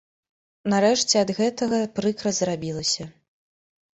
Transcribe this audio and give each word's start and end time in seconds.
Нарэшце 0.71 1.15
ад 1.23 1.33
гэтага 1.41 1.81
прыкра 1.99 2.33
зрабілася. 2.39 3.03